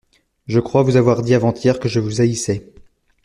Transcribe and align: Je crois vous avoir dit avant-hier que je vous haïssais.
Je 0.47 0.59
crois 0.59 0.81
vous 0.81 0.95
avoir 0.95 1.21
dit 1.21 1.35
avant-hier 1.35 1.79
que 1.79 1.87
je 1.87 1.99
vous 1.99 2.21
haïssais. 2.21 2.73